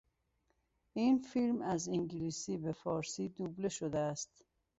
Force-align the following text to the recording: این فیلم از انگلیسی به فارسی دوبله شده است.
این 0.93 1.17
فیلم 1.17 1.61
از 1.61 1.87
انگلیسی 1.89 2.57
به 2.57 2.71
فارسی 2.71 3.29
دوبله 3.29 3.69
شده 3.69 3.99
است. 3.99 4.43